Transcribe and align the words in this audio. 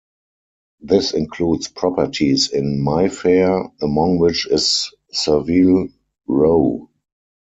This 0.79 1.13
includes 1.13 1.67
properties 1.67 2.49
in 2.51 2.83
Mayfair, 2.83 3.65
among 3.83 4.17
which 4.17 4.47
is 4.47 4.91
Savile 5.11 5.89
Row. 6.25 6.89